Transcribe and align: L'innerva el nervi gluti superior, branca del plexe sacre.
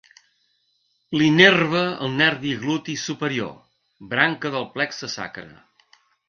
L'innerva 1.21 1.83
el 2.07 2.15
nervi 2.21 2.53
gluti 2.63 2.95
superior, 3.03 3.53
branca 4.15 4.53
del 4.57 4.67
plexe 4.79 5.13
sacre. 5.19 5.47